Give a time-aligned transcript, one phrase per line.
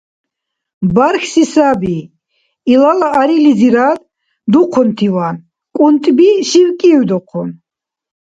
[0.95, 1.97] -Бархьси саби,-
[2.71, 3.99] илала арилизирад
[4.51, 5.35] духъунтиван,
[5.75, 7.49] кӀунтӀби шивкӀивдухъун.